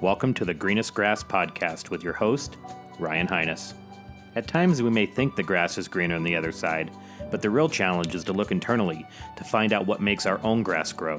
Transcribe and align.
Welcome 0.00 0.32
to 0.34 0.44
the 0.44 0.54
Greenest 0.54 0.94
Grass 0.94 1.24
podcast 1.24 1.90
with 1.90 2.04
your 2.04 2.12
host, 2.12 2.56
Ryan 3.00 3.26
Highness. 3.26 3.74
At 4.36 4.46
times, 4.46 4.80
we 4.80 4.90
may 4.90 5.06
think 5.06 5.34
the 5.34 5.42
grass 5.42 5.76
is 5.76 5.88
greener 5.88 6.14
on 6.14 6.22
the 6.22 6.36
other 6.36 6.52
side, 6.52 6.92
but 7.32 7.42
the 7.42 7.50
real 7.50 7.68
challenge 7.68 8.14
is 8.14 8.22
to 8.24 8.32
look 8.32 8.52
internally 8.52 9.04
to 9.36 9.42
find 9.42 9.72
out 9.72 9.88
what 9.88 10.00
makes 10.00 10.24
our 10.24 10.38
own 10.44 10.62
grass 10.62 10.92
grow. 10.92 11.18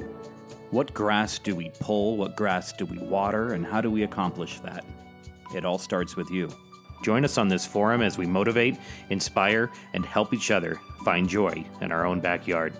What 0.71 0.93
grass 0.93 1.39
do 1.39 1.57
we 1.57 1.73
pull? 1.81 2.15
What 2.15 2.37
grass 2.37 2.71
do 2.71 2.85
we 2.85 2.99
water? 2.99 3.51
And 3.51 3.65
how 3.65 3.81
do 3.81 3.91
we 3.91 4.03
accomplish 4.03 4.61
that? 4.61 4.85
It 5.53 5.65
all 5.65 5.77
starts 5.77 6.15
with 6.15 6.31
you. 6.31 6.49
Join 7.03 7.25
us 7.25 7.37
on 7.37 7.49
this 7.49 7.65
forum 7.65 8.01
as 8.01 8.17
we 8.17 8.27
motivate, 8.27 8.77
inspire, 9.09 9.69
and 9.93 10.05
help 10.05 10.33
each 10.33 10.51
other 10.51 10.79
find 11.03 11.27
joy 11.27 11.65
in 11.81 11.91
our 11.91 12.05
own 12.05 12.21
backyard. 12.21 12.73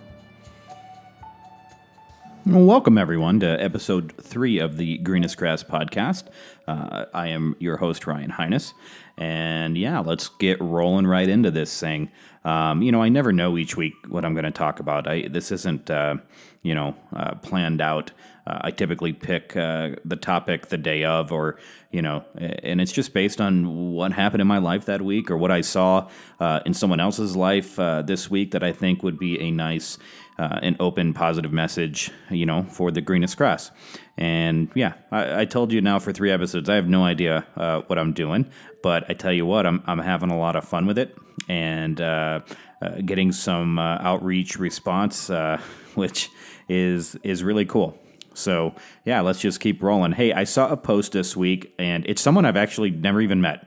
Welcome, 2.52 2.97
everyone, 2.97 3.39
to 3.41 3.61
episode 3.61 4.11
three 4.20 4.57
of 4.57 4.77
the 4.77 4.97
Greenest 4.97 5.38
Grass 5.38 5.61
podcast. 5.61 6.23
Uh, 6.68 7.05
I 7.14 7.28
am 7.28 7.56
your 7.60 7.78
host, 7.78 8.07
Ryan 8.07 8.32
Highness. 8.32 8.73
And 9.18 9.78
yeah, 9.78 10.00
let's 10.00 10.29
get 10.39 10.59
rolling 10.59 11.06
right 11.06 11.29
into 11.29 11.51
this 11.51 11.79
thing. 11.79 12.09
Um, 12.43 12.82
you 12.82 12.92
know, 12.92 13.04
I 13.04 13.09
never 13.09 13.32
know 13.32 13.56
each 13.56 13.78
week 13.78 13.93
what 14.07 14.25
I'm 14.25 14.33
going 14.33 14.46
to 14.46 14.51
talk 14.51 14.79
about. 14.79 15.07
I, 15.07 15.28
this 15.28 15.51
isn't, 15.51 15.92
uh, 15.92 16.15
you 16.64 16.73
know, 16.73 16.96
uh, 17.15 17.36
planned 17.36 17.82
out. 17.82 18.11
Uh, 18.49 18.59
I 18.61 18.71
typically 18.71 19.13
pick 19.13 19.55
uh, 19.55 19.91
the 20.03 20.15
topic 20.15 20.67
the 20.67 20.77
day 20.77 21.03
of, 21.03 21.31
or, 21.31 21.57
you 21.91 22.01
know, 22.01 22.23
and 22.35 22.81
it's 22.81 22.91
just 22.91 23.13
based 23.13 23.39
on 23.39 23.93
what 23.93 24.11
happened 24.11 24.41
in 24.41 24.47
my 24.47 24.57
life 24.57 24.85
that 24.85 25.01
week 25.01 25.29
or 25.29 25.37
what 25.37 25.51
I 25.51 25.61
saw 25.61 26.09
uh, 26.39 26.61
in 26.65 26.73
someone 26.73 26.99
else's 26.99 27.35
life 27.35 27.75
this 27.75 28.29
week 28.29 28.51
that 28.51 28.63
I 28.63 28.71
think 28.71 29.03
would 29.03 29.19
be 29.19 29.39
a 29.39 29.51
nice 29.51 29.97
uh, 30.39 30.57
an 30.61 30.77
open, 30.79 31.13
positive 31.13 31.51
message, 31.51 32.11
you 32.31 32.45
know, 32.45 32.63
for 32.63 32.91
the 32.91 33.02
greenest 33.02 33.35
grass. 33.35 33.72
And 34.17 34.72
yeah, 34.73 34.94
I, 35.11 35.41
I 35.41 35.45
told 35.45 35.73
you 35.73 35.81
now 35.81 36.00
for 36.00 36.13
three 36.13 36.31
episodes, 36.31 36.69
I 36.69 36.75
have 36.75 36.88
no 36.88 37.03
idea 37.03 37.45
uh, 37.58 37.81
what 37.88 38.00
I'm 38.00 38.13
doing, 38.13 38.50
but 38.81 39.03
I 39.09 39.13
tell 39.13 39.34
you 39.34 39.45
what, 39.45 39.66
I'm, 39.66 39.84
I'm 39.86 40.00
having 40.00 40.31
a 40.31 40.39
lot 40.39 40.56
of 40.56 40.63
fun 40.63 40.88
with 40.88 40.97
it 40.97 41.16
and 41.47 42.00
uh, 42.02 42.41
uh 42.81 43.02
getting 43.06 43.31
some 43.31 43.80
uh, 43.80 43.97
outreach 44.00 44.58
response, 44.58 45.30
uh, 45.30 45.59
which 45.95 46.30
is 46.69 47.16
is 47.23 47.44
really 47.44 47.66
cool. 47.66 47.97
So 48.40 48.76
yeah, 49.06 49.22
let's 49.22 49.40
just 49.40 49.59
keep 49.59 49.84
rolling. 49.84 50.12
Hey, 50.12 50.34
I 50.34 50.44
saw 50.44 50.70
a 50.70 50.78
post 50.78 51.12
this 51.12 51.36
week, 51.36 51.73
and 51.78 52.06
it's 52.08 52.22
someone 52.22 52.46
I've 52.46 52.58
actually 52.58 52.92
never 52.92 53.22
even 53.22 53.42
met. 53.42 53.66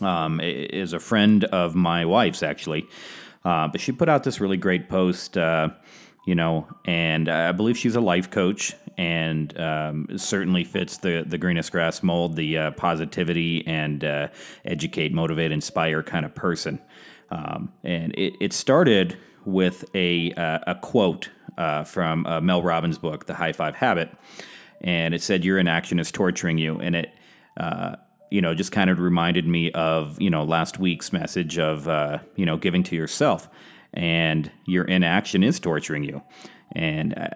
Um, 0.00 0.40
is 0.40 0.94
a 0.94 0.98
friend 0.98 1.44
of 1.44 1.74
my 1.74 2.06
wife's 2.06 2.42
actually. 2.42 2.86
Uh, 3.44 3.68
but 3.68 3.80
she 3.80 3.92
put 3.92 4.08
out 4.08 4.24
this 4.24 4.40
really 4.40 4.56
great 4.56 4.88
post, 4.88 5.36
uh, 5.36 5.68
you 6.26 6.34
know, 6.34 6.66
and 6.86 7.28
I 7.28 7.52
believe 7.52 7.76
she's 7.76 7.96
a 7.96 8.00
life 8.00 8.30
coach 8.30 8.74
and 8.98 9.58
um, 9.58 10.06
certainly 10.16 10.64
fits 10.64 10.98
the, 10.98 11.24
the 11.26 11.38
greenest 11.38 11.72
grass 11.72 12.02
mold, 12.02 12.36
the 12.36 12.58
uh, 12.58 12.70
positivity 12.72 13.66
and 13.66 14.04
uh, 14.04 14.28
educate, 14.64 15.12
motivate, 15.12 15.52
inspire 15.52 16.02
kind 16.02 16.26
of 16.26 16.34
person. 16.34 16.80
Um, 17.30 17.72
and 17.82 18.12
it, 18.14 18.34
it, 18.40 18.52
started 18.52 19.16
with 19.44 19.84
a, 19.94 20.32
uh, 20.32 20.58
a 20.66 20.74
quote 20.74 21.30
uh, 21.58 21.84
from 21.84 22.26
Mel 22.42 22.62
Robbins' 22.62 22.98
book, 22.98 23.26
The 23.26 23.34
High 23.34 23.52
Five 23.52 23.74
Habit. 23.74 24.10
And 24.82 25.14
it 25.14 25.22
said, 25.22 25.44
Your 25.44 25.58
inaction 25.58 25.98
is 25.98 26.10
torturing 26.10 26.58
you. 26.58 26.80
And 26.80 26.96
it, 26.96 27.12
you 28.30 28.40
know, 28.40 28.54
just 28.54 28.72
kind 28.72 28.90
of 28.90 29.00
reminded 29.00 29.46
me 29.46 29.72
of, 29.72 30.20
you 30.20 30.30
know, 30.30 30.44
last 30.44 30.78
week's 30.78 31.12
message 31.12 31.58
of, 31.58 31.88
uh, 31.88 32.18
you 32.36 32.46
know, 32.46 32.56
giving 32.56 32.82
to 32.84 32.96
yourself. 32.96 33.48
And 33.92 34.50
your 34.66 34.84
inaction 34.84 35.42
is 35.42 35.58
torturing 35.58 36.04
you. 36.04 36.22
And 36.72 37.18
uh, 37.18 37.28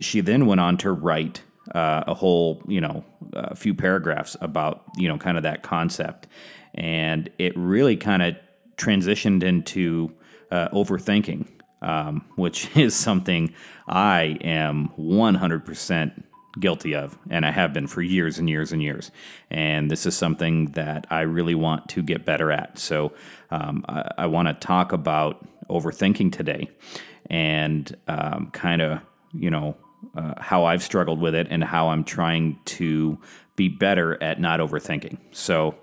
she 0.00 0.20
then 0.20 0.46
went 0.46 0.60
on 0.60 0.76
to 0.78 0.92
write 0.92 1.42
uh, 1.74 2.04
a 2.06 2.12
whole, 2.12 2.62
you 2.68 2.80
know, 2.80 3.04
a 3.32 3.56
few 3.56 3.74
paragraphs 3.74 4.36
about, 4.42 4.84
you 4.96 5.08
know, 5.08 5.16
kind 5.16 5.38
of 5.38 5.44
that 5.44 5.62
concept. 5.62 6.26
And 6.74 7.30
it 7.38 7.56
really 7.56 7.96
kind 7.96 8.22
of 8.22 8.36
transitioned 8.76 9.42
into 9.42 10.12
uh, 10.50 10.68
overthinking, 10.68 11.48
um, 11.84 12.24
which 12.34 12.68
is 12.76 12.94
something 12.96 13.54
I 13.86 14.38
am 14.40 14.90
100% 14.98 16.24
guilty 16.58 16.94
of, 16.94 17.16
and 17.30 17.44
I 17.44 17.50
have 17.50 17.72
been 17.72 17.86
for 17.86 18.00
years 18.00 18.38
and 18.38 18.48
years 18.48 18.72
and 18.72 18.82
years. 18.82 19.10
And 19.50 19.90
this 19.90 20.06
is 20.06 20.16
something 20.16 20.66
that 20.72 21.06
I 21.10 21.20
really 21.22 21.54
want 21.54 21.88
to 21.90 22.02
get 22.02 22.24
better 22.24 22.50
at. 22.50 22.78
So 22.78 23.12
um, 23.50 23.84
I, 23.88 24.10
I 24.18 24.26
want 24.26 24.48
to 24.48 24.54
talk 24.54 24.92
about 24.92 25.46
overthinking 25.68 26.32
today 26.32 26.70
and 27.28 27.94
um, 28.08 28.50
kind 28.52 28.82
of, 28.82 29.00
you 29.32 29.50
know, 29.50 29.76
uh, 30.16 30.34
how 30.38 30.64
I've 30.64 30.82
struggled 30.82 31.20
with 31.20 31.34
it 31.34 31.48
and 31.50 31.64
how 31.64 31.88
I'm 31.88 32.04
trying 32.04 32.58
to 32.66 33.18
be 33.56 33.68
better 33.68 34.22
at 34.22 34.40
not 34.40 34.60
overthinking. 34.60 35.18
So, 35.32 35.74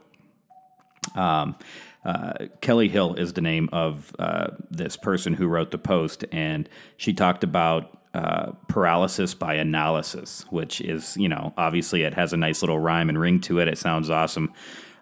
um, 1.16 1.56
uh, 2.04 2.34
Kelly 2.62 2.90
Hill 2.90 3.16
is 3.16 3.34
the 3.34 3.42
name 3.42 3.70
of 3.72 4.16
uh, 4.18 4.48
this 4.70 4.98
person 4.98 5.34
who 5.34 5.48
wrote 5.48 5.72
the 5.72 5.78
post, 5.78 6.26
and 6.32 6.68
she 6.98 7.14
talked 7.14 7.44
about 7.44 7.98
uh, 8.14 8.52
paralysis 8.68 9.34
by 9.34 9.54
analysis, 9.56 10.46
which 10.50 10.82
is, 10.82 11.16
you 11.16 11.30
know, 11.30 11.54
obviously 11.58 12.04
it 12.04 12.14
has 12.14 12.34
a 12.34 12.38
nice 12.38 12.62
little 12.62 12.80
rhyme 12.80 13.08
and 13.08 13.20
ring 13.20 13.40
to 13.40 13.60
it. 13.60 13.68
It 13.68 13.78
sounds 13.78 14.10
awesome, 14.10 14.52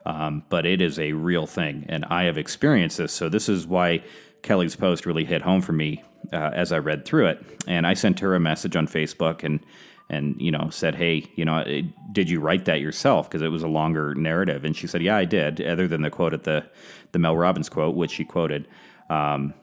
um, 0.06 0.44
but 0.50 0.66
it 0.66 0.82
is 0.82 1.00
a 1.00 1.14
real 1.14 1.48
thing. 1.48 1.86
And 1.90 2.06
I 2.06 2.24
have 2.24 2.38
experienced 2.38 2.98
this. 2.98 3.12
So 3.12 3.30
this 3.30 3.50
is 3.50 3.66
why 3.66 4.04
Kelly's 4.44 4.76
post 4.76 5.06
really 5.06 5.26
hit 5.26 5.42
home 5.42 5.62
for 5.62 5.74
me 5.74 6.04
uh, 6.32 6.52
as 6.54 6.72
I 6.72 6.78
read 6.78 7.06
through 7.06 7.28
it. 7.28 7.44
And 7.68 7.88
I 7.88 7.96
sent 7.96 8.20
her 8.20 8.36
a 8.36 8.40
message 8.40 8.76
on 8.76 8.88
Facebook 8.88 9.44
and, 9.44 9.60
and 10.10 10.40
you 10.40 10.52
know 10.52 10.70
said 10.70 10.96
hey 10.96 11.26
you 11.36 11.46
know 11.46 11.64
did 12.12 12.30
you 12.30 12.40
write 12.40 12.66
that 12.66 12.80
yourself 12.82 13.30
because 13.30 13.42
it 13.42 13.50
was 13.50 13.64
a 13.64 13.68
longer 13.68 14.16
narrative 14.16 14.66
and 14.66 14.76
she 14.76 14.88
said 14.88 15.02
yeah 15.02 15.16
i 15.16 15.26
did 15.26 15.62
other 15.62 15.88
than 15.88 16.02
the 16.02 16.10
quote 16.10 16.34
at 16.34 16.44
the 16.44 16.66
the 17.12 17.20
mel 17.20 17.38
robbins 17.38 17.70
quote 17.70 17.96
which 17.96 18.12
she 18.12 18.26
quoted 18.26 18.68
um, 19.10 19.54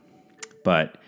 but 0.65 0.99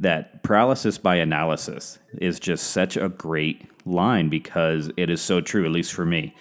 that 0.00 0.42
paralysis 0.42 0.98
by 0.98 1.16
analysis 1.16 1.98
is 2.18 2.40
just 2.40 2.68
such 2.68 2.96
a 2.96 3.08
great 3.08 3.68
line 3.86 4.28
because 4.28 4.90
it 4.96 5.10
is 5.10 5.20
so 5.20 5.40
true, 5.40 5.64
at 5.64 5.70
least 5.70 5.92
for 5.92 6.06
me. 6.06 6.34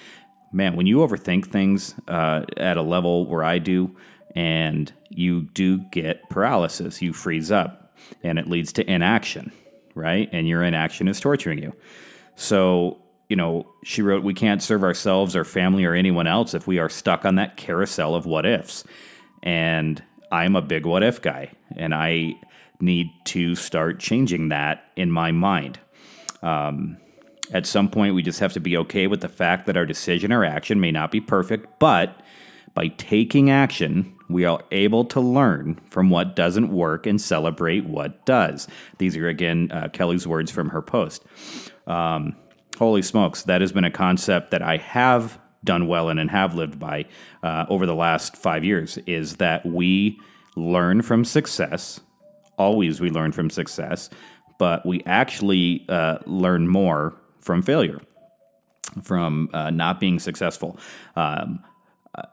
Man, 0.52 0.76
when 0.76 0.88
you 0.88 0.98
overthink 0.98 1.48
things 1.48 1.94
uh, 2.08 2.46
at 2.58 2.78
a 2.78 2.82
level 2.82 3.28
where 3.28 3.44
I 3.44 3.60
do, 3.60 3.96
and 4.36 4.92
you 5.10 5.42
do 5.42 5.80
get 5.92 6.30
paralysis, 6.30 7.02
you 7.02 7.14
freeze 7.14 7.52
up, 7.52 7.94
and 8.24 8.40
it 8.40 8.48
leads 8.48 8.72
to 8.74 8.90
inaction, 8.90 9.52
right? 9.94 10.30
And 10.32 10.48
your 10.48 10.64
inaction 10.64 11.08
is 11.08 11.20
torturing 11.20 11.62
you. 11.62 11.74
So, 12.40 12.98
you 13.28 13.36
know, 13.36 13.68
she 13.84 14.02
wrote, 14.02 14.24
We 14.24 14.34
can't 14.34 14.64
serve 14.64 14.82
ourselves, 14.82 15.36
our 15.36 15.44
family, 15.44 15.84
or 15.84 15.94
anyone 15.94 16.26
else 16.26 16.54
if 16.54 16.68
we 16.68 16.80
are 16.80 16.88
stuck 16.88 17.26
on 17.26 17.36
that 17.36 17.58
carousel 17.58 18.16
of 18.16 18.26
what 18.26 18.46
ifs. 18.46 18.86
And 19.44 20.02
I'm 20.32 20.56
a 20.56 20.62
big 20.62 20.86
what 20.86 21.04
if 21.04 21.22
guy, 21.22 21.52
and 21.76 21.94
I 21.94 22.36
need 22.80 23.12
to 23.26 23.56
start 23.56 24.00
changing 24.00 24.50
that 24.50 24.86
in 24.96 25.12
my 25.12 25.34
mind. 25.34 25.80
Um, 26.42 26.98
at 27.52 27.66
some 27.66 27.90
point, 27.90 28.16
we 28.16 28.24
just 28.24 28.40
have 28.40 28.54
to 28.54 28.62
be 28.62 28.78
okay 28.78 29.08
with 29.08 29.20
the 29.20 29.28
fact 29.28 29.66
that 29.66 29.76
our 29.76 29.86
decision 29.86 30.32
or 30.32 30.46
action 30.46 30.80
may 30.80 30.92
not 30.92 31.12
be 31.12 31.20
perfect, 31.20 31.78
but 31.78 32.22
by 32.74 32.88
taking 32.88 33.50
action, 33.50 34.16
we 34.30 34.46
are 34.46 34.64
able 34.72 35.06
to 35.06 35.20
learn 35.20 35.80
from 35.90 36.10
what 36.10 36.36
doesn't 36.36 36.72
work 36.72 37.06
and 37.08 37.20
celebrate 37.20 37.86
what 37.86 38.26
does. 38.26 38.68
These 38.98 39.18
are, 39.18 39.28
again, 39.28 39.72
uh, 39.72 39.90
Kelly's 39.92 40.28
words 40.28 40.52
from 40.52 40.70
her 40.70 40.82
post. 40.82 41.26
Um, 41.88 42.36
holy 42.78 43.02
smokes, 43.02 43.44
that 43.44 43.62
has 43.62 43.72
been 43.72 43.84
a 43.84 43.92
concept 43.92 44.52
that 44.52 44.62
I 44.62 44.78
have 44.78 45.40
done 45.64 45.88
well 45.88 46.10
in 46.10 46.20
and 46.20 46.30
have 46.30 46.56
lived 46.56 46.80
by 46.80 47.06
uh, 47.44 47.66
over 47.68 47.86
the 47.86 47.96
last 47.96 48.38
five 48.38 48.64
years 48.64 48.98
is 49.06 49.38
that 49.38 49.66
we 49.66 50.18
learn 50.56 51.02
from 51.02 51.26
success 51.26 52.00
always 52.60 53.00
we 53.02 53.10
learn 53.10 53.32
from 53.32 53.50
success, 53.50 54.10
but 54.60 54.86
we 54.86 55.02
actually 55.06 55.86
uh, 55.90 56.20
learn 56.26 56.68
more 56.68 57.16
from 57.40 57.64
failure, 57.64 58.02
from 59.02 59.50
uh, 59.54 59.72
not 59.72 60.00
being 60.00 60.20
successful. 60.20 60.78
Um, 61.16 61.64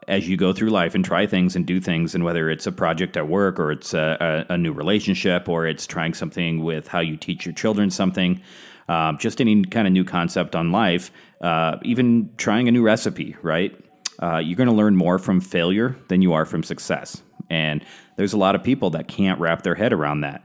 as 0.07 0.27
you 0.27 0.37
go 0.37 0.53
through 0.53 0.69
life 0.69 0.95
and 0.95 1.03
try 1.03 1.25
things 1.25 1.55
and 1.55 1.65
do 1.65 1.79
things, 1.79 2.15
and 2.15 2.23
whether 2.23 2.49
it's 2.49 2.67
a 2.67 2.71
project 2.71 3.17
at 3.17 3.27
work 3.27 3.59
or 3.59 3.71
it's 3.71 3.93
a, 3.93 4.45
a, 4.49 4.53
a 4.53 4.57
new 4.57 4.73
relationship 4.73 5.47
or 5.49 5.65
it's 5.65 5.85
trying 5.85 6.13
something 6.13 6.63
with 6.63 6.87
how 6.87 6.99
you 6.99 7.17
teach 7.17 7.45
your 7.45 7.53
children 7.53 7.89
something, 7.89 8.41
um, 8.89 9.17
just 9.17 9.41
any 9.41 9.63
kind 9.63 9.87
of 9.87 9.93
new 9.93 10.03
concept 10.03 10.55
on 10.55 10.71
life, 10.71 11.11
uh, 11.41 11.77
even 11.83 12.29
trying 12.37 12.67
a 12.67 12.71
new 12.71 12.83
recipe, 12.83 13.35
right? 13.41 13.77
Uh, 14.21 14.37
you're 14.37 14.55
going 14.55 14.69
to 14.69 14.73
learn 14.75 14.95
more 14.95 15.19
from 15.19 15.39
failure 15.39 15.95
than 16.07 16.21
you 16.21 16.33
are 16.33 16.45
from 16.45 16.63
success. 16.63 17.21
And 17.49 17.85
there's 18.15 18.33
a 18.33 18.37
lot 18.37 18.55
of 18.55 18.63
people 18.63 18.89
that 18.91 19.07
can't 19.07 19.39
wrap 19.39 19.63
their 19.63 19.75
head 19.75 19.93
around 19.93 20.21
that. 20.21 20.43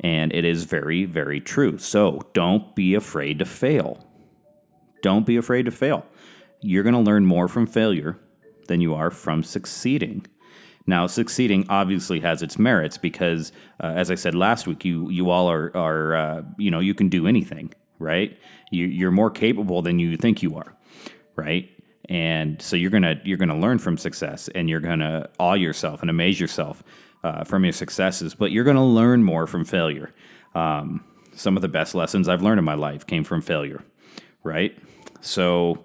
And 0.00 0.32
it 0.34 0.44
is 0.44 0.64
very, 0.64 1.04
very 1.04 1.40
true. 1.40 1.78
So 1.78 2.20
don't 2.32 2.74
be 2.74 2.94
afraid 2.94 3.38
to 3.38 3.44
fail. 3.44 4.06
Don't 5.02 5.24
be 5.24 5.36
afraid 5.36 5.64
to 5.64 5.70
fail. 5.70 6.04
You're 6.60 6.82
going 6.82 6.94
to 6.94 7.00
learn 7.00 7.26
more 7.26 7.48
from 7.48 7.66
failure 7.66 8.18
than 8.68 8.80
you 8.80 8.94
are 8.94 9.10
from 9.10 9.42
succeeding. 9.42 10.26
Now, 10.86 11.06
succeeding 11.06 11.66
obviously 11.70 12.20
has 12.20 12.42
its 12.42 12.58
merits 12.58 12.98
because, 12.98 13.52
uh, 13.82 13.92
as 13.96 14.10
I 14.10 14.16
said 14.16 14.34
last 14.34 14.66
week, 14.66 14.84
you 14.84 15.08
you 15.10 15.30
all 15.30 15.50
are 15.50 15.74
are 15.76 16.16
uh, 16.16 16.42
you 16.58 16.70
know 16.70 16.80
you 16.80 16.94
can 16.94 17.08
do 17.08 17.26
anything, 17.26 17.72
right? 17.98 18.38
You, 18.70 18.86
you're 18.86 19.10
more 19.12 19.30
capable 19.30 19.82
than 19.82 19.98
you 19.98 20.16
think 20.16 20.42
you 20.42 20.56
are. 20.56 20.74
right? 21.36 21.68
And 22.08 22.60
so 22.60 22.76
you're 22.76 22.90
gonna 22.90 23.20
you're 23.24 23.38
gonna 23.38 23.58
learn 23.58 23.78
from 23.78 23.96
success, 23.98 24.48
and 24.54 24.68
you're 24.68 24.80
gonna 24.80 25.28
awe 25.38 25.54
yourself 25.54 26.02
and 26.02 26.10
amaze 26.10 26.38
yourself 26.40 26.82
uh, 27.24 27.44
from 27.44 27.64
your 27.64 27.72
successes. 27.72 28.34
But 28.34 28.52
you're 28.52 28.64
gonna 28.64 28.86
learn 28.86 29.22
more 29.24 29.46
from 29.46 29.64
failure. 29.64 30.12
Um, 30.54 31.04
some 31.34 31.56
of 31.56 31.62
the 31.62 31.68
best 31.68 31.94
lessons 31.94 32.28
I've 32.28 32.42
learned 32.42 32.58
in 32.58 32.64
my 32.64 32.74
life 32.74 33.06
came 33.06 33.24
from 33.24 33.40
failure, 33.42 33.82
right? 34.44 34.76
So 35.20 35.84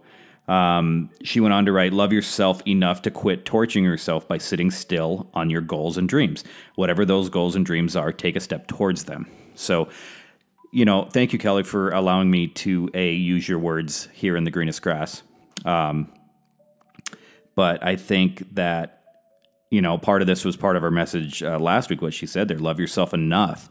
um, 0.49 1.11
she 1.23 1.39
went 1.39 1.53
on 1.53 1.65
to 1.65 1.71
write, 1.71 1.93
Love 1.93 2.11
yourself 2.11 2.61
enough 2.67 3.03
to 3.03 3.11
quit 3.11 3.45
torturing 3.45 3.85
yourself 3.85 4.27
by 4.27 4.39
sitting 4.39 4.71
still 4.71 5.29
on 5.35 5.51
your 5.51 5.61
goals 5.61 5.95
and 5.95 6.09
dreams. 6.09 6.43
Whatever 6.75 7.05
those 7.05 7.29
goals 7.29 7.55
and 7.55 7.65
dreams 7.65 7.95
are, 7.95 8.11
take 8.11 8.35
a 8.35 8.39
step 8.39 8.67
towards 8.67 9.03
them. 9.03 9.29
So, 9.53 9.89
you 10.73 10.85
know, 10.85 11.05
thank 11.05 11.33
you, 11.33 11.39
Kelly, 11.39 11.63
for 11.63 11.91
allowing 11.91 12.31
me 12.31 12.47
to 12.47 12.89
a 12.95 13.13
use 13.13 13.47
your 13.47 13.59
words 13.59 14.09
here 14.11 14.35
in 14.35 14.43
the 14.43 14.51
greenest 14.51 14.81
grass. 14.81 15.21
Um, 15.65 16.11
but 17.55 17.83
I 17.83 17.95
think 17.95 18.55
that 18.55 18.95
you 19.69 19.81
know 19.81 19.99
part 19.99 20.21
of 20.21 20.27
this 20.27 20.43
was 20.45 20.57
part 20.57 20.75
of 20.75 20.81
her 20.81 20.89
message 20.89 21.43
uh, 21.43 21.59
last 21.59 21.89
week. 21.91 22.01
What 22.01 22.13
she 22.13 22.25
said 22.25 22.47
there: 22.47 22.57
love 22.57 22.79
yourself 22.79 23.13
enough 23.13 23.69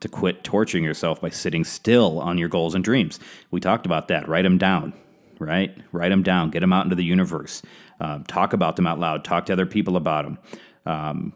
to 0.00 0.08
quit 0.08 0.44
torturing 0.44 0.84
yourself 0.84 1.20
by 1.20 1.30
sitting 1.30 1.64
still 1.64 2.20
on 2.20 2.38
your 2.38 2.48
goals 2.48 2.74
and 2.74 2.84
dreams. 2.84 3.18
We 3.50 3.60
talked 3.60 3.86
about 3.86 4.08
that. 4.08 4.28
Write 4.28 4.42
them 4.42 4.58
down. 4.58 4.92
Right? 5.40 5.76
Write 5.90 6.10
them 6.10 6.22
down. 6.22 6.50
Get 6.50 6.60
them 6.60 6.72
out 6.72 6.84
into 6.84 6.94
the 6.94 7.04
universe. 7.04 7.62
Um, 7.98 8.22
talk 8.24 8.52
about 8.52 8.76
them 8.76 8.86
out 8.86 9.00
loud. 9.00 9.24
Talk 9.24 9.46
to 9.46 9.52
other 9.52 9.66
people 9.66 9.96
about 9.96 10.24
them. 10.24 10.38
Um, 10.86 11.32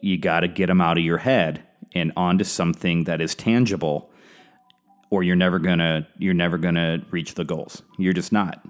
you 0.00 0.18
got 0.18 0.40
to 0.40 0.48
get 0.48 0.66
them 0.66 0.80
out 0.80 0.98
of 0.98 1.04
your 1.04 1.18
head 1.18 1.62
and 1.94 2.12
onto 2.16 2.44
something 2.44 3.04
that 3.04 3.20
is 3.20 3.34
tangible 3.34 4.10
or 5.10 5.22
you're 5.22 5.36
never 5.36 5.58
gonna 5.58 6.06
you're 6.18 6.34
never 6.34 6.56
gonna 6.56 7.04
reach 7.10 7.34
the 7.34 7.44
goals 7.44 7.82
you're 7.98 8.12
just 8.12 8.32
not 8.32 8.64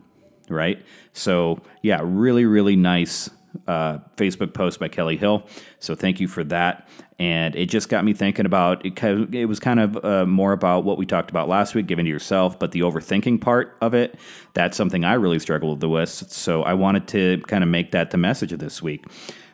right 0.48 0.82
so 1.12 1.60
yeah 1.82 2.00
really 2.02 2.44
really 2.46 2.76
nice 2.76 3.28
uh, 3.66 3.98
facebook 4.16 4.54
post 4.54 4.80
by 4.80 4.88
kelly 4.88 5.16
hill. 5.16 5.46
So 5.78 5.94
thank 5.94 6.20
you 6.20 6.28
for 6.28 6.44
that. 6.44 6.88
And 7.18 7.54
it 7.54 7.66
just 7.66 7.88
got 7.88 8.04
me 8.04 8.14
thinking 8.14 8.46
about 8.46 8.84
it, 8.86 9.34
it 9.34 9.46
was 9.46 9.60
kind 9.60 9.80
of 9.80 10.04
uh, 10.04 10.24
more 10.26 10.52
about 10.52 10.84
what 10.84 10.96
we 10.96 11.04
talked 11.04 11.30
about 11.30 11.48
last 11.48 11.74
week 11.74 11.86
giving 11.86 12.04
to 12.06 12.10
yourself 12.10 12.58
but 12.58 12.72
the 12.72 12.80
overthinking 12.80 13.40
part 13.40 13.76
of 13.80 13.94
it 13.94 14.18
that's 14.54 14.76
something 14.76 15.04
i 15.04 15.14
really 15.14 15.38
struggled 15.38 15.82
with. 15.84 16.08
So 16.08 16.62
i 16.62 16.74
wanted 16.74 17.08
to 17.08 17.42
kind 17.46 17.62
of 17.62 17.70
make 17.70 17.92
that 17.92 18.10
the 18.10 18.18
message 18.18 18.52
of 18.52 18.58
this 18.58 18.82
week. 18.82 19.04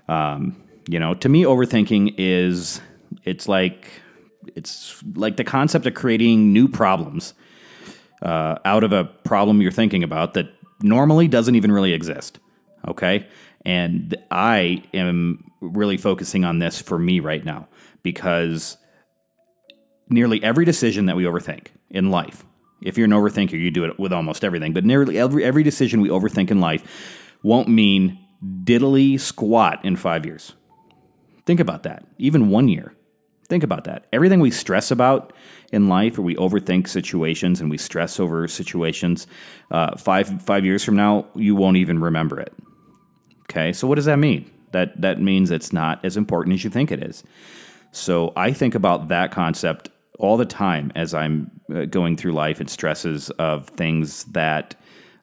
Um, 0.09 0.57
you 0.89 1.01
know 1.01 1.15
to 1.15 1.29
me 1.29 1.43
overthinking 1.43 2.15
is 2.17 2.81
it's 3.25 3.49
like 3.49 3.89
it's 4.55 5.03
like 5.15 5.37
the 5.37 5.45
concept 5.45 5.87
of 5.87 5.95
creating 5.95 6.53
new 6.53 6.69
problems 6.69 7.35
uh, 8.23 8.57
out 8.65 8.85
of 8.85 8.93
a 8.93 9.05
problem 9.05 9.61
you're 9.61 9.71
thinking 9.71 10.03
about 10.03 10.35
that 10.35 10.49
normally 10.83 11.29
doesn't 11.29 11.55
even 11.55 11.73
really 11.73 11.93
exist. 11.93 12.39
Okay, 12.89 13.27
and 13.67 14.17
I 14.31 14.85
am 14.95 15.51
really 15.61 15.97
focusing 15.97 16.45
on 16.45 16.61
this 16.61 16.81
for 16.81 16.99
me 16.99 17.19
right 17.19 17.45
now 17.45 17.67
because 18.05 18.79
nearly 20.09 20.43
every 20.45 20.65
decision 20.65 21.07
that 21.07 21.17
we 21.17 21.25
overthink 21.25 21.67
in 21.91 22.11
life. 22.11 22.45
If 22.81 22.97
you're 22.97 23.07
an 23.07 23.11
overthinker, 23.11 23.59
you 23.59 23.73
do 23.73 23.85
it 23.85 23.99
with 23.99 24.13
almost 24.13 24.45
everything, 24.45 24.73
but 24.73 24.85
nearly 24.85 25.19
every, 25.19 25.43
every 25.43 25.65
decision 25.65 26.01
we 26.01 26.11
overthink 26.11 26.53
in 26.53 26.61
life 26.61 27.35
won't 27.43 27.69
mean 27.69 28.19
diddly 28.63 29.19
squat 29.19 29.85
in 29.85 29.97
five 29.97 30.25
years. 30.25 30.53
Think 31.45 31.59
about 31.59 31.83
that. 31.83 32.07
Even 32.19 32.51
one 32.51 32.69
year. 32.69 32.95
Think 33.49 33.65
about 33.65 33.85
that. 33.85 34.07
Everything 34.13 34.39
we 34.39 34.51
stress 34.53 34.93
about 34.93 35.33
in 35.73 35.89
life, 35.89 36.19
or 36.19 36.23
we 36.23 36.37
overthink 36.37 36.87
situations 36.87 37.61
and 37.61 37.69
we 37.71 37.79
stress 37.79 38.21
over 38.21 38.47
situations, 38.47 39.27
uh, 39.71 39.97
five 39.97 40.43
five 40.43 40.65
years 40.65 40.85
from 40.85 40.97
now, 40.97 41.27
you 41.35 41.55
won't 41.55 41.77
even 41.77 42.01
remember 42.01 42.41
it. 42.41 42.53
Okay, 43.49 43.73
so 43.73 43.87
what 43.87 43.95
does 43.95 44.07
that 44.07 44.19
mean? 44.19 44.51
That 44.73 45.01
that 45.01 45.21
means 45.21 45.51
it's 45.51 45.73
not 45.73 46.05
as 46.05 46.17
important 46.17 46.55
as 46.55 46.65
you 46.65 46.71
think 46.71 46.91
it 46.91 47.03
is. 47.03 47.23
So 47.93 48.33
I 48.37 48.53
think 48.53 48.75
about 48.75 49.09
that 49.09 49.31
concept 49.31 49.89
all 50.19 50.37
the 50.37 50.47
time 50.47 50.93
as 50.95 51.15
I'm 51.15 51.51
uh, 51.75 51.85
going 51.85 52.17
through 52.17 52.33
life 52.33 52.61
and 52.61 52.69
stresses 52.69 53.31
of 53.31 53.69
things 53.69 54.25
that 54.25 54.75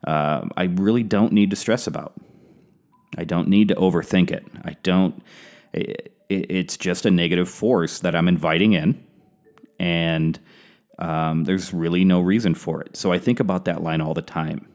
uh, 0.06 0.48
I 0.58 0.64
really 0.64 1.04
don't 1.04 1.34
need 1.34 1.50
to 1.50 1.56
stress 1.56 1.88
about. 1.88 2.14
I 3.18 3.24
don't 3.24 3.48
need 3.48 3.68
to 3.68 3.76
overthink 3.76 4.32
it. 4.32 4.46
I 4.64 4.76
don't. 4.84 5.22
It, 5.74 6.10
it's 6.30 6.78
just 6.78 7.06
a 7.06 7.12
negative 7.12 7.50
force 7.50 8.00
that 8.00 8.16
I'm 8.16 8.28
inviting 8.28 8.74
in, 8.74 9.06
and 9.80 10.40
um, 10.98 11.44
there's 11.44 11.74
really 11.74 12.06
no 12.06 12.22
reason 12.22 12.56
for 12.56 12.82
it. 12.82 12.96
So 12.98 13.12
I 13.12 13.20
think 13.20 13.40
about 13.40 13.66
that 13.66 13.84
line 13.84 14.02
all 14.02 14.14
the 14.14 14.22
time. 14.22 14.68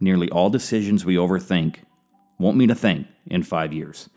Nearly 0.00 0.28
all 0.30 0.50
decisions 0.50 1.04
we 1.04 1.14
overthink 1.16 1.76
won't 2.38 2.56
mean 2.56 2.70
a 2.70 2.74
thing 2.74 3.06
in 3.26 3.42
five 3.42 3.72
years. 3.72 4.08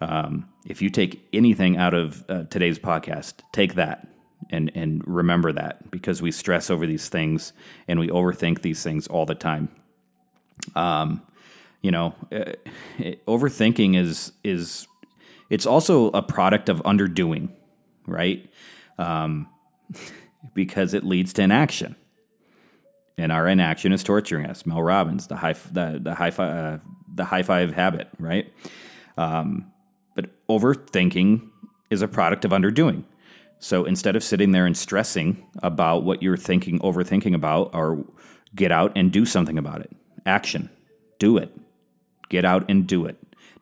Um, 0.00 0.48
if 0.66 0.80
you 0.80 0.90
take 0.90 1.26
anything 1.32 1.76
out 1.76 1.94
of 1.94 2.24
uh, 2.28 2.44
today's 2.44 2.78
podcast, 2.78 3.34
take 3.52 3.74
that 3.74 4.08
and 4.50 4.70
and 4.74 5.02
remember 5.06 5.52
that 5.52 5.90
because 5.90 6.22
we 6.22 6.30
stress 6.30 6.70
over 6.70 6.86
these 6.86 7.08
things 7.08 7.52
and 7.86 7.98
we 7.98 8.08
overthink 8.08 8.62
these 8.62 8.82
things 8.82 9.06
all 9.06 9.26
the 9.26 9.34
time. 9.34 9.68
Um, 10.74 11.22
you 11.82 11.90
know, 11.90 12.14
uh, 12.32 12.52
overthinking 13.26 13.96
is 13.96 14.32
is 14.44 14.86
it's 15.50 15.66
also 15.66 16.08
a 16.08 16.22
product 16.22 16.68
of 16.68 16.82
underdoing, 16.82 17.50
right? 18.06 18.48
Um, 18.98 19.48
because 20.54 20.94
it 20.94 21.04
leads 21.04 21.32
to 21.34 21.42
inaction, 21.42 21.96
and 23.18 23.32
our 23.32 23.46
inaction 23.48 23.92
is 23.92 24.02
torturing 24.02 24.46
us. 24.46 24.64
Mel 24.64 24.82
Robbins, 24.82 25.26
the 25.26 25.36
high 25.36 25.52
the 25.52 26.00
the 26.02 26.14
high 26.14 26.30
five 26.30 26.56
uh, 26.56 26.78
the 27.14 27.24
high 27.24 27.42
five 27.42 27.72
habit, 27.74 28.08
right? 28.18 28.52
Um, 29.18 29.70
but 30.14 30.30
overthinking 30.48 31.50
is 31.90 32.00
a 32.00 32.08
product 32.08 32.44
of 32.44 32.52
underdoing. 32.52 33.04
So 33.58 33.84
instead 33.84 34.14
of 34.14 34.22
sitting 34.22 34.52
there 34.52 34.66
and 34.66 34.76
stressing 34.76 35.44
about 35.62 36.04
what 36.04 36.22
you're 36.22 36.36
thinking, 36.36 36.78
overthinking 36.78 37.34
about, 37.34 37.74
or 37.74 38.04
get 38.54 38.70
out 38.70 38.92
and 38.96 39.10
do 39.10 39.26
something 39.26 39.58
about 39.58 39.80
it. 39.80 39.90
Action. 40.24 40.70
Do 41.18 41.36
it. 41.38 41.52
Get 42.28 42.44
out 42.44 42.70
and 42.70 42.86
do 42.86 43.04
it. 43.06 43.16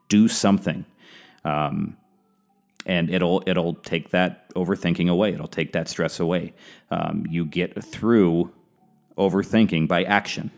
Do 0.09 0.29
something. 0.29 0.85
Um, 1.45 1.97
and 2.85 3.11
it'll 3.11 3.43
it'll 3.47 3.75
take 3.75 4.11
that 4.11 4.53
overthinking 4.55 5.11
away. 5.11 5.33
It'll 5.33 5.49
take 5.49 5.73
that 5.73 5.89
stress 5.89 6.21
away. 6.21 6.53
Um, 6.91 7.25
you 7.29 7.45
get 7.45 7.83
through 7.83 8.53
overthinking 9.17 9.89
by 9.89 10.05
action. 10.05 10.51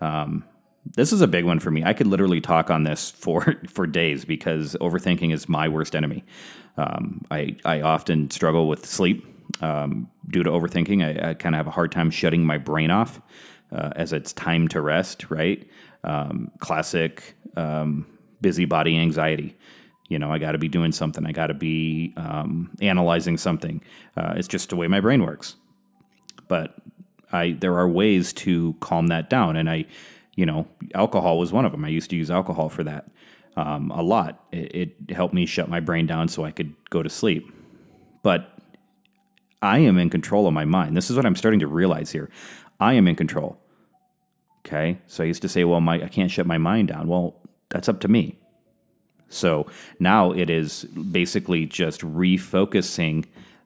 Um, 0.00 0.44
this 0.96 1.12
is 1.12 1.20
a 1.20 1.26
big 1.26 1.44
one 1.44 1.60
for 1.60 1.70
me. 1.70 1.82
I 1.82 1.94
could 1.94 2.06
literally 2.06 2.40
talk 2.40 2.70
on 2.70 2.82
this 2.82 3.10
for 3.16 3.60
for 3.68 3.86
days 3.86 4.24
because 4.24 4.76
overthinking 4.80 5.32
is 5.32 5.48
my 5.48 5.68
worst 5.68 5.94
enemy. 5.94 6.24
Um, 6.76 7.24
I 7.30 7.56
I 7.64 7.80
often 7.80 8.30
struggle 8.30 8.68
with 8.68 8.84
sleep 8.86 9.26
um, 9.62 10.10
due 10.28 10.42
to 10.42 10.50
overthinking. 10.50 11.02
I, 11.02 11.30
I 11.30 11.34
kind 11.34 11.54
of 11.54 11.58
have 11.58 11.66
a 11.66 11.70
hard 11.70 11.92
time 11.92 12.10
shutting 12.10 12.44
my 12.44 12.58
brain 12.58 12.90
off 12.90 13.20
uh, 13.72 13.90
as 13.96 14.12
it's 14.12 14.32
time 14.32 14.68
to 14.68 14.80
rest. 14.80 15.30
Right? 15.30 15.68
Um, 16.02 16.50
classic 16.58 17.34
um, 17.56 18.06
busybody 18.42 18.98
anxiety 18.98 19.56
you 20.08 20.18
know, 20.18 20.30
I 20.30 20.38
got 20.38 20.52
to 20.52 20.58
be 20.58 20.68
doing 20.68 20.92
something. 20.92 21.26
I 21.26 21.32
got 21.32 21.48
to 21.48 21.54
be 21.54 22.12
um, 22.16 22.70
analyzing 22.80 23.36
something. 23.36 23.80
Uh, 24.16 24.34
it's 24.36 24.48
just 24.48 24.68
the 24.70 24.76
way 24.76 24.86
my 24.86 25.00
brain 25.00 25.24
works. 25.24 25.56
But 26.46 26.74
I 27.34 27.52
there 27.52 27.76
are 27.76 27.88
ways 27.88 28.32
to 28.34 28.74
calm 28.80 29.08
that 29.08 29.28
down, 29.28 29.56
and 29.56 29.68
I, 29.68 29.86
you 30.36 30.46
know, 30.46 30.66
alcohol 30.94 31.38
was 31.38 31.52
one 31.52 31.64
of 31.64 31.72
them. 31.72 31.84
I 31.84 31.88
used 31.88 32.10
to 32.10 32.16
use 32.16 32.30
alcohol 32.30 32.68
for 32.68 32.84
that 32.84 33.10
um, 33.56 33.90
a 33.90 34.02
lot. 34.02 34.44
It, 34.52 34.96
it 35.08 35.14
helped 35.14 35.34
me 35.34 35.46
shut 35.46 35.68
my 35.68 35.80
brain 35.80 36.06
down 36.06 36.28
so 36.28 36.44
I 36.44 36.50
could 36.50 36.74
go 36.90 37.02
to 37.02 37.10
sleep. 37.10 37.52
But 38.22 38.56
I 39.60 39.78
am 39.78 39.98
in 39.98 40.10
control 40.10 40.46
of 40.46 40.54
my 40.54 40.64
mind. 40.64 40.96
This 40.96 41.10
is 41.10 41.16
what 41.16 41.26
I'm 41.26 41.36
starting 41.36 41.60
to 41.60 41.66
realize 41.66 42.12
here. 42.12 42.30
I 42.80 42.94
am 42.94 43.08
in 43.08 43.16
control. 43.16 43.58
Okay, 44.66 44.98
so 45.06 45.24
I 45.24 45.26
used 45.26 45.42
to 45.42 45.48
say, 45.48 45.64
well, 45.64 45.80
my 45.80 46.02
I 46.02 46.08
can't 46.08 46.30
shut 46.30 46.46
my 46.46 46.58
mind 46.58 46.88
down. 46.88 47.08
Well, 47.08 47.36
that's 47.68 47.88
up 47.88 48.00
to 48.00 48.08
me. 48.08 48.38
So 49.28 49.66
now 49.98 50.30
it 50.32 50.48
is 50.50 50.84
basically 50.84 51.66
just 51.66 52.00
refocusing 52.00 53.24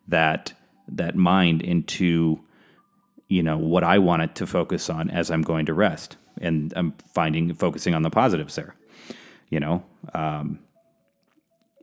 that 0.08 0.54
that 0.88 1.16
mind 1.16 1.60
into 1.62 2.40
you 3.28 3.42
know 3.42 3.58
what 3.58 3.84
I 3.84 3.98
want 3.98 4.22
it 4.22 4.34
to 4.36 4.46
focus 4.46 4.88
on 4.90 5.10
as 5.10 5.30
I'm 5.30 5.42
going 5.42 5.66
to 5.66 5.74
rest, 5.74 6.16
and 6.40 6.72
I'm 6.74 6.94
finding 7.12 7.54
focusing 7.54 7.94
on 7.94 8.02
the 8.02 8.10
positives 8.10 8.54
there. 8.56 8.74
You 9.50 9.60
know, 9.60 9.84
um, 10.14 10.58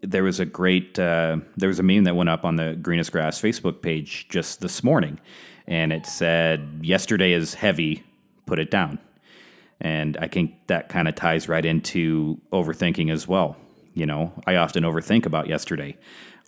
there 0.02 0.24
was 0.24 0.40
a 0.40 0.46
great 0.46 0.98
uh, 1.00 1.38
there 1.56 1.70
was 1.70 1.80
a 1.80 1.84
meme 1.84 2.04
that 2.06 2.16
went 2.16 2.30
up 2.30 2.46
on 2.46 2.56
the 2.56 2.76
Greenest 2.82 3.12
Grass 3.12 3.40
Facebook 3.40 3.82
page 3.82 4.28
just 4.30 4.62
this 4.62 4.84
morning, 4.84 5.20
and 5.68 5.94
it 5.94 6.06
said, 6.06 6.80
"Yesterday 6.82 7.32
is 7.32 7.54
heavy, 7.54 8.04
put 8.46 8.60
it 8.60 8.72
down." 8.72 9.00
And 9.82 10.18
I 10.18 10.28
think 10.28 10.54
that 10.68 10.90
kind 10.90 11.08
of 11.08 11.16
ties 11.16 11.50
right 11.50 11.66
into 11.66 12.40
overthinking 12.52 13.12
as 13.12 13.28
well. 13.28 13.58
You 13.94 14.06
know, 14.06 14.34
I 14.48 14.56
often 14.56 14.84
overthink 14.84 15.26
about 15.26 15.48
yesterday 15.48 15.98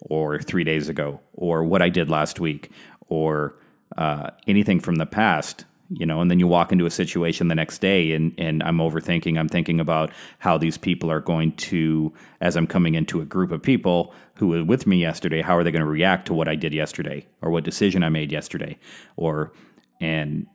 or 0.02 0.40
three 0.42 0.64
days 0.64 0.90
ago 0.90 1.20
or 1.34 1.64
what 1.64 1.82
I 1.82 1.90
did 1.90 2.10
last 2.10 2.40
week 2.40 2.72
or 3.10 3.56
uh, 3.98 4.32
anything 4.48 4.80
from 4.80 4.96
the 4.96 5.06
past. 5.06 5.66
you 5.90 6.06
know, 6.06 6.20
and 6.20 6.30
then 6.30 6.40
you 6.40 6.48
walk 6.48 6.72
into 6.72 6.86
a 6.86 6.92
situation 6.92 7.48
the 7.48 7.56
next 7.56 7.80
day 7.80 8.12
and, 8.12 8.34
and 8.38 8.62
I'm 8.64 8.78
overthinking. 8.78 9.40
I'm 9.40 9.48
thinking 9.48 9.80
about 9.80 10.12
how 10.40 10.58
these 10.58 10.78
people 10.78 11.10
are 11.10 11.22
going 11.22 11.54
to, 11.54 12.14
as 12.42 12.58
I'm 12.58 12.68
coming 12.68 12.96
into 12.96 13.22
a 13.22 13.26
group 13.26 13.52
of 13.52 13.62
people 13.62 14.14
who 14.36 14.48
were 14.50 14.64
with 14.64 14.86
me 14.86 14.98
yesterday, 14.98 15.42
how 15.42 15.58
are 15.58 15.64
they 15.64 15.72
going 15.72 15.84
to 15.84 15.90
react 15.90 16.28
to 16.28 16.34
what 16.34 16.48
I 16.48 16.56
did 16.56 16.74
yesterday 16.74 17.26
or 17.42 17.52
what 17.52 17.64
decision 17.64 18.04
I 18.04 18.10
made 18.10 18.32
yesterday? 18.32 18.78
Or, 19.16 19.54
and, 20.02 20.48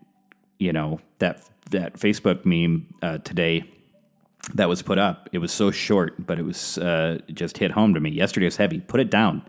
you 0.58 0.72
know, 0.72 1.00
that, 1.18 1.48
that 1.70 1.94
Facebook 1.94 2.44
meme 2.44 2.94
uh, 3.00 3.18
today 3.18 3.64
that 4.54 4.68
was 4.68 4.82
put 4.82 4.98
up, 4.98 5.30
it 5.32 5.38
was 5.38 5.52
so 5.52 5.70
short, 5.70 6.26
but 6.26 6.38
it 6.38 6.42
was 6.42 6.76
uh, 6.78 7.18
just 7.32 7.56
hit 7.58 7.70
home 7.70 7.94
to 7.94 8.00
me. 8.00 8.10
Yesterday 8.10 8.46
was 8.46 8.56
heavy. 8.56 8.80
Put 8.80 9.00
it 9.00 9.08
down. 9.08 9.42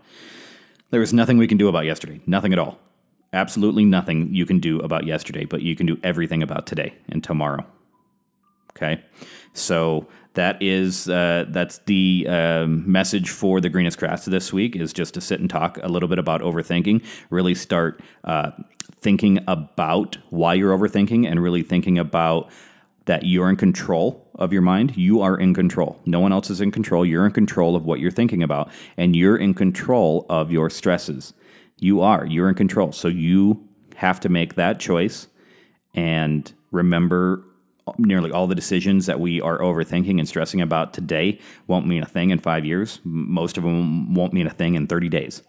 There 0.90 1.00
was 1.00 1.12
nothing 1.12 1.36
we 1.36 1.48
can 1.48 1.58
do 1.58 1.68
about 1.68 1.84
yesterday. 1.84 2.20
Nothing 2.26 2.52
at 2.52 2.58
all 2.58 2.78
absolutely 3.34 3.84
nothing 3.84 4.32
you 4.32 4.46
can 4.46 4.60
do 4.60 4.80
about 4.80 5.04
yesterday, 5.04 5.44
but 5.44 5.62
you 5.62 5.76
can 5.76 5.86
do 5.86 5.98
everything 6.02 6.42
about 6.42 6.66
today 6.66 6.94
and 7.08 7.22
tomorrow. 7.22 7.66
Okay, 8.70 9.02
so 9.52 10.08
that 10.34 10.60
is 10.60 11.08
uh, 11.08 11.44
that's 11.48 11.78
the 11.86 12.26
uh, 12.28 12.66
message 12.66 13.30
for 13.30 13.60
the 13.60 13.68
greenest 13.68 13.98
grass 13.98 14.24
this 14.24 14.52
week 14.52 14.74
is 14.74 14.92
just 14.92 15.14
to 15.14 15.20
sit 15.20 15.40
and 15.40 15.48
talk 15.48 15.78
a 15.82 15.88
little 15.88 16.08
bit 16.08 16.18
about 16.18 16.40
overthinking. 16.40 17.04
Really 17.30 17.54
start 17.54 18.00
uh, 18.24 18.50
thinking 19.00 19.38
about 19.46 20.18
why 20.30 20.54
you're 20.54 20.76
overthinking 20.76 21.30
and 21.30 21.40
really 21.40 21.62
thinking 21.62 21.98
about 21.98 22.50
that 23.04 23.24
you're 23.24 23.48
in 23.48 23.56
control 23.56 24.26
of 24.34 24.52
your 24.52 24.62
mind. 24.62 24.96
You 24.96 25.20
are 25.20 25.38
in 25.38 25.54
control. 25.54 26.00
No 26.04 26.18
one 26.18 26.32
else 26.32 26.50
is 26.50 26.60
in 26.60 26.72
control. 26.72 27.06
You're 27.06 27.26
in 27.26 27.32
control 27.32 27.76
of 27.76 27.84
what 27.84 28.00
you're 28.00 28.10
thinking 28.10 28.42
about, 28.42 28.70
and 28.96 29.14
you're 29.14 29.36
in 29.36 29.54
control 29.54 30.26
of 30.28 30.50
your 30.50 30.68
stresses. 30.68 31.32
You 31.78 32.00
are. 32.00 32.26
You're 32.26 32.48
in 32.48 32.54
control. 32.54 32.92
So 32.92 33.08
you 33.08 33.68
have 33.96 34.20
to 34.20 34.28
make 34.28 34.54
that 34.54 34.80
choice 34.80 35.28
and 35.94 36.52
remember 36.70 37.44
nearly 37.98 38.30
all 38.30 38.46
the 38.46 38.54
decisions 38.54 39.06
that 39.06 39.20
we 39.20 39.40
are 39.40 39.58
overthinking 39.58 40.18
and 40.18 40.26
stressing 40.26 40.60
about 40.60 40.94
today 40.94 41.38
won't 41.66 41.86
mean 41.86 42.02
a 42.02 42.06
thing 42.06 42.30
in 42.30 42.38
five 42.38 42.64
years. 42.64 43.00
Most 43.04 43.56
of 43.58 43.64
them 43.64 44.14
won't 44.14 44.32
mean 44.32 44.46
a 44.46 44.50
thing 44.50 44.74
in 44.74 44.86
30 44.86 45.08
days 45.08 45.42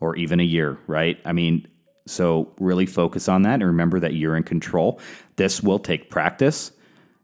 or 0.00 0.16
even 0.16 0.40
a 0.40 0.44
year, 0.44 0.78
right? 0.86 1.18
I 1.24 1.32
mean, 1.32 1.66
so 2.06 2.52
really 2.58 2.86
focus 2.86 3.28
on 3.28 3.42
that 3.42 3.54
and 3.54 3.66
remember 3.66 4.00
that 4.00 4.14
you're 4.14 4.36
in 4.36 4.42
control. 4.42 5.00
This 5.36 5.62
will 5.62 5.78
take 5.78 6.10
practice. 6.10 6.72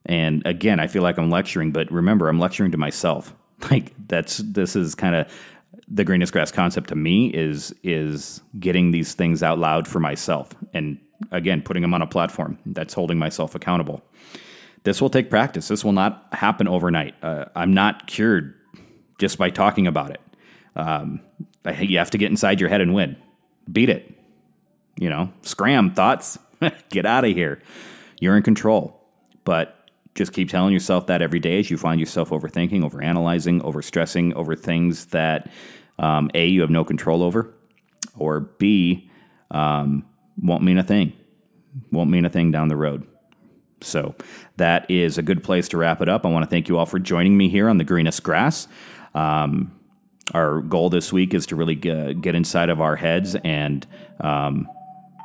And 0.07 0.47
again, 0.47 0.81
I 0.81 0.87
feel 0.87 1.03
like 1.03 1.19
I'm 1.19 1.31
lecturing, 1.31 1.73
but 1.73 1.91
remember, 1.91 2.29
I'm 2.29 2.39
lecturing 2.39 2.73
to 2.73 2.79
myself. 2.79 3.35
Like 3.71 3.95
that's 4.07 4.37
this 4.37 4.77
is 4.77 4.95
kind 4.95 5.17
of 5.17 5.33
the 5.89 6.05
greenest 6.05 6.33
grass 6.33 6.51
concept 6.51 6.89
to 6.89 6.97
me 6.97 7.29
is 7.29 7.75
is 7.83 8.43
getting 8.59 8.91
these 8.91 9.15
things 9.15 9.43
out 9.43 9.59
loud 9.59 9.87
for 9.87 10.01
myself 10.01 10.51
and 10.75 10.99
again 11.31 11.63
putting 11.63 11.81
them 11.81 11.95
on 11.95 12.03
a 12.03 12.07
platform 12.07 12.59
that's 12.67 12.95
holding 12.95 13.19
myself 13.19 13.55
accountable. 13.55 14.03
This 14.83 15.01
will 15.01 15.11
take 15.11 15.31
practice. 15.31 15.69
This 15.69 15.85
will 15.85 15.93
not 15.93 16.27
happen 16.33 16.69
overnight. 16.69 17.15
Uh, 17.23 17.47
i'm 17.55 17.75
not 17.75 18.07
cured 18.07 18.55
just 19.19 19.39
by 19.39 19.51
talking 19.51 19.87
about 19.87 20.11
it. 20.11 20.21
Um, 20.75 21.21
you 21.81 21.99
have 21.99 22.11
to 22.11 22.19
get 22.19 22.31
inside 22.31 22.61
your 22.61 22.69
head 22.69 22.81
and 22.81 22.95
win. 22.95 23.17
Beat 23.71 23.89
it. 23.89 24.13
You 24.99 25.11
know 25.11 25.33
scram 25.43 25.93
thoughts. 25.95 26.39
Get 26.89 27.07
out 27.07 27.25
of 27.25 27.33
here. 27.33 27.61
You're 28.21 28.37
in 28.37 28.43
control. 28.43 28.99
But 29.45 29.76
just 30.17 30.33
keep 30.33 30.51
telling 30.51 30.73
yourself 30.73 31.07
that 31.07 31.23
every 31.23 31.39
day 31.39 31.61
as 31.61 31.71
you 31.71 31.77
find 31.77 32.01
yourself 32.01 32.31
overthinking, 32.31 32.81
overanalyzing, 32.81 33.61
overstressing 33.63 34.33
over 34.35 34.57
things 34.57 35.07
that 35.07 35.51
um, 35.99 36.31
A, 36.35 36.47
you 36.47 36.63
have 36.63 36.71
no 36.71 36.85
control 36.85 37.23
over, 37.23 37.55
or 38.19 38.41
B, 38.41 39.11
um, 39.51 40.05
won't 40.43 40.63
mean 40.63 40.79
a 40.79 40.83
thing. 40.83 41.13
Won't 41.93 42.11
mean 42.11 42.25
a 42.25 42.31
thing 42.31 42.51
down 42.51 42.69
the 42.69 42.77
road. 42.77 43.07
So 43.83 44.15
that 44.57 44.91
is 44.91 45.19
a 45.19 45.23
good 45.23 45.45
place 45.45 45.69
to 45.69 45.77
wrap 45.77 46.01
it 46.01 46.09
up. 46.09 46.25
I 46.25 46.31
want 46.31 46.45
to 46.45 46.51
thank 46.51 46.69
you 46.69 46.79
all 46.79 46.87
for 46.87 46.99
joining 46.99 47.37
me 47.37 47.49
here 47.49 47.69
on 47.69 47.77
the 47.77 47.85
greenest 47.85 48.23
grass. 48.23 48.67
Um, 49.15 49.79
our 50.35 50.61
goal 50.63 50.91
this 50.91 51.13
week 51.13 51.35
is 51.35 51.47
to 51.47 51.57
really 51.57 51.75
get, 51.75 52.21
get 52.21 52.35
inside 52.35 52.71
of 52.71 52.81
our 52.81 52.97
heads 52.97 53.37
and 53.45 53.87
um, 54.21 54.67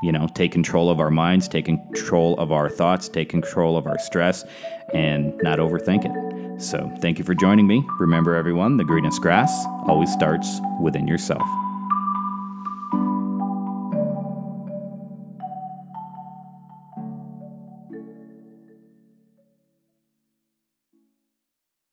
you 0.02 0.12
know, 0.12 0.28
take 0.34 0.52
control 0.52 0.90
of 0.90 1.00
our 1.00 1.12
minds, 1.12 1.48
take 1.48 1.66
control 1.66 2.38
of 2.40 2.52
our 2.52 2.70
thoughts, 2.70 3.10
take 3.10 3.30
control 3.30 3.78
of 3.78 3.88
our 3.88 4.00
stress, 4.00 4.46
and 4.94 5.36
not 5.44 5.60
overthink 5.60 6.06
it. 6.06 6.62
So, 6.62 6.92
thank 7.00 7.18
you 7.18 7.24
for 7.24 7.34
joining 7.34 7.66
me. 7.66 7.84
Remember, 8.00 8.36
everyone, 8.36 8.78
the 8.78 8.84
greenest 8.84 9.22
grass 9.22 9.66
always 9.88 10.12
starts 10.12 10.60
within 10.80 11.08
yourself. 11.08 11.48